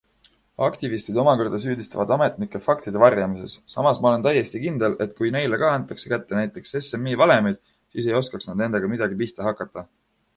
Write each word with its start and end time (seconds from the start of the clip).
Aktivistid 0.67 1.17
omakorda 1.23 1.57
süüdistavad 1.65 2.13
ametnikke 2.15 2.61
faktide 2.67 3.01
varjamises, 3.03 3.53
samas 3.73 3.99
ma 4.05 4.09
olen 4.11 4.25
täiesti 4.27 4.61
kindel, 4.63 4.95
et 5.05 5.13
kui 5.19 5.31
neile 5.35 5.59
ka 5.65 5.69
antaks 5.81 6.09
kätte 6.15 6.39
näiteks 6.39 6.75
SMI 6.87 7.13
valemid, 7.23 7.61
siis 7.97 8.09
ei 8.13 8.17
oskaks 8.21 8.51
nad 8.53 8.59
nendega 8.65 8.91
midagi 8.95 9.21
pihta 9.21 9.47
hakata. 9.51 9.87